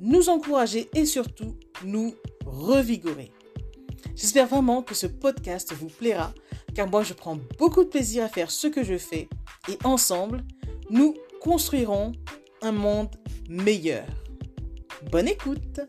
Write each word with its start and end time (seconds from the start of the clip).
nous 0.00 0.28
encourager 0.28 0.88
et 0.94 1.06
surtout 1.06 1.56
nous 1.84 2.14
revigorer. 2.44 3.32
J'espère 4.14 4.46
vraiment 4.46 4.82
que 4.82 4.94
ce 4.94 5.06
podcast 5.06 5.72
vous 5.72 5.88
plaira 5.88 6.32
car 6.74 6.88
moi 6.88 7.02
je 7.02 7.14
prends 7.14 7.38
beaucoup 7.58 7.84
de 7.84 7.88
plaisir 7.88 8.24
à 8.24 8.28
faire 8.28 8.50
ce 8.50 8.66
que 8.66 8.84
je 8.84 8.98
fais 8.98 9.28
et 9.68 9.78
ensemble, 9.84 10.44
nous 10.90 11.14
construirons 11.40 12.12
un 12.62 12.72
monde 12.72 13.14
meilleur. 13.48 14.06
Bonne 15.10 15.28
écoute 15.28 15.80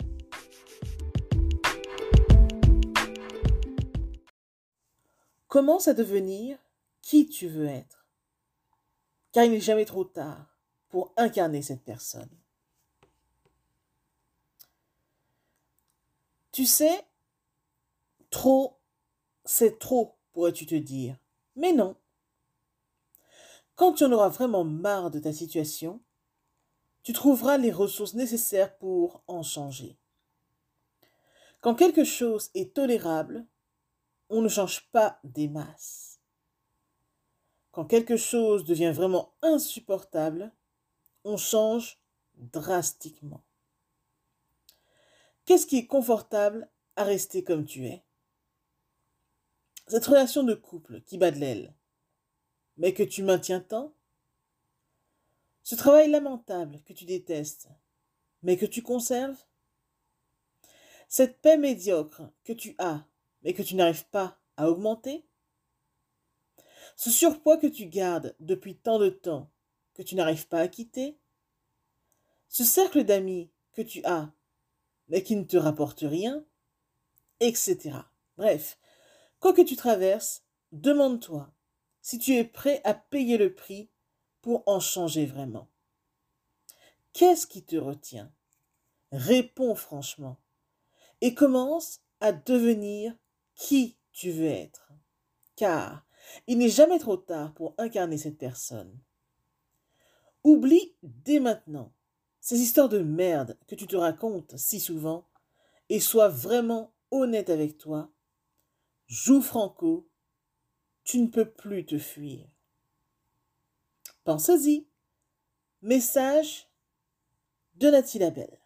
Commence 5.48 5.88
à 5.88 5.94
devenir 5.94 6.58
qui 7.02 7.28
tu 7.28 7.48
veux 7.48 7.68
être? 7.68 8.06
Car 9.32 9.46
il 9.46 9.52
n'est 9.52 9.60
jamais 9.60 9.86
trop 9.86 10.04
tard 10.04 10.60
pour 10.90 11.14
incarner 11.18 11.62
cette 11.62 11.84
personne. 11.84 12.30
Tu 16.58 16.66
sais, 16.66 17.08
trop, 18.32 18.80
c'est 19.46 19.78
trop, 19.78 20.18
pourrais-tu 20.32 20.66
te 20.66 20.74
dire. 20.74 21.16
Mais 21.56 21.72
non. 21.72 21.96
Quand 23.76 23.94
tu 23.94 24.04
en 24.04 24.12
auras 24.12 24.30
vraiment 24.30 24.64
marre 24.64 25.12
de 25.12 25.20
ta 25.20 25.32
situation, 25.32 26.02
tu 27.04 27.14
trouveras 27.14 27.60
les 27.60 27.72
ressources 27.72 28.16
nécessaires 28.16 28.76
pour 28.80 29.22
en 29.28 29.44
changer. 29.44 30.00
Quand 31.62 31.76
quelque 31.76 32.04
chose 32.04 32.50
est 32.56 32.74
tolérable, 32.74 33.46
on 34.30 34.42
ne 34.42 34.50
change 34.50 34.90
pas 34.90 35.20
des 35.24 35.50
masses. 35.50 36.20
Quand 37.70 37.86
quelque 37.86 38.18
chose 38.18 38.66
devient 38.66 38.94
vraiment 38.96 39.36
insupportable, 39.44 40.52
on 41.24 41.38
change 41.38 42.02
drastiquement. 42.34 43.47
Qu'est-ce 45.48 45.66
qui 45.66 45.78
est 45.78 45.88
confortable 45.88 46.70
à 46.98 47.06
rester 47.06 47.42
comme 47.42 47.64
tu 47.64 47.86
es? 47.86 48.04
Cette 49.88 50.06
relation 50.06 50.44
de 50.44 50.54
couple 50.54 51.00
qui 51.04 51.18
bat 51.18 51.32
de 51.32 51.40
l'aile, 51.40 51.74
mais 52.76 52.94
que 52.94 53.02
tu 53.02 53.24
maintiens 53.24 53.62
tant? 53.62 53.94
Ce 55.64 55.76
travail 55.76 56.12
lamentable 56.12 56.82
que 56.84 56.92
tu 56.92 57.06
détestes, 57.06 57.70
mais 58.44 58.58
que 58.58 58.66
tu 58.66 58.84
conserves? 58.84 59.42
Cette 61.08 61.40
paix 61.40 61.58
médiocre 61.58 62.24
que 62.44 62.52
tu 62.52 62.76
as, 62.78 63.06
mais 63.44 63.54
que 63.54 63.64
tu 63.64 63.76
n'arrives 63.76 64.10
pas 64.10 64.42
à 64.58 64.70
augmenter? 64.70 65.26
Ce 66.98 67.10
surpoids 67.10 67.58
que 67.58 67.68
tu 67.68 67.86
gardes 67.86 68.36
depuis 68.42 68.76
tant 68.76 69.00
de 69.00 69.10
temps, 69.10 69.50
que 69.94 70.04
tu 70.04 70.16
n'arrives 70.16 70.50
pas 70.50 70.60
à 70.60 70.68
quitter? 70.68 71.18
Ce 72.50 72.66
cercle 72.66 73.06
d'amis 73.06 73.50
que 73.72 73.82
tu 73.82 74.04
as, 74.04 74.34
mais 75.10 75.24
qui 75.24 75.36
ne 75.36 75.44
te 75.44 75.58
rapporte 75.58 76.02
rien 76.02 76.44
Etc. 77.40 77.92
Bref, 78.38 78.80
quoi 79.40 79.54
que 79.54 79.62
tu 79.62 79.76
traverses, 79.76 80.44
demande-toi 80.72 81.52
si 82.02 82.18
tu 82.20 82.36
es 82.36 82.46
prêt 82.46 82.82
à 82.84 82.94
payer 82.94 83.38
le 83.38 83.54
prix 83.54 83.90
pour 84.42 84.64
en 84.66 84.80
changer 84.80 85.26
vraiment. 85.26 85.68
Qu'est-ce 87.14 87.48
qui 87.48 87.64
te 87.64 87.76
retient? 87.76 88.32
Réponds 89.12 89.76
franchement 89.76 90.38
et 91.22 91.34
commence 91.34 92.02
à 92.20 92.32
devenir 92.32 93.16
qui 93.56 93.98
tu 94.12 94.32
veux 94.32 94.48
être. 94.48 94.92
Car 95.56 96.06
il 96.48 96.58
n'est 96.58 96.70
jamais 96.70 97.00
trop 97.00 97.18
tard 97.18 97.54
pour 97.54 97.74
incarner 97.78 98.18
cette 98.18 98.38
personne. 98.38 98.98
Oublie 100.44 100.96
dès 101.04 101.40
maintenant 101.40 101.92
ces 102.48 102.62
histoires 102.62 102.88
de 102.88 103.00
merde 103.00 103.58
que 103.68 103.76
tu 103.76 103.88
te 103.88 103.98
racontes 103.98 104.56
si 104.56 104.80
souvent 104.80 105.28
et 105.90 106.00
sois 106.00 106.30
vraiment 106.30 106.94
honnête 107.12 107.50
avec 107.50 107.78
toi. 107.78 108.10
Joue 109.08 109.42
franco 109.42 110.08
tu 111.04 111.20
ne 111.20 111.28
peux 111.28 111.44
plus 111.44 111.86
te 111.86 111.98
fuir. 111.98 112.48
Pense-y. 114.24 114.88
Message 115.82 116.70
de 117.76 117.90
Nathalie 117.90 118.20
Labelle. 118.20 118.60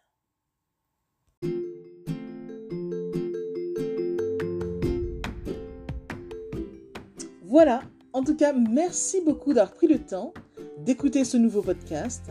Voilà, 7.42 7.82
en 8.12 8.22
tout 8.22 8.36
cas, 8.36 8.52
merci 8.52 9.20
beaucoup 9.22 9.52
d'avoir 9.52 9.74
pris 9.74 9.88
le 9.88 9.98
temps 9.98 10.32
d'écouter 10.78 11.24
ce 11.24 11.36
nouveau 11.36 11.62
podcast 11.62 12.30